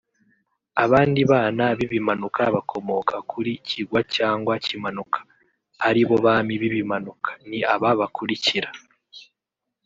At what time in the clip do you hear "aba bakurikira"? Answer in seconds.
7.73-8.69